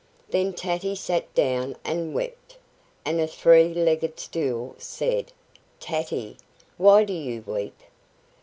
Then 0.31 0.53
Tatty 0.53 0.95
sat 0.95 1.31
down 1.35 1.75
and 1.85 2.15
wept, 2.15 2.57
and 3.05 3.19
a 3.21 3.27
three 3.27 3.71
legged 3.71 4.19
stool 4.19 4.73
said: 4.79 5.31
"Tatty, 5.79 6.37
why 6.77 7.03
do 7.05 7.13
you 7.13 7.43
weep?" 7.45 7.79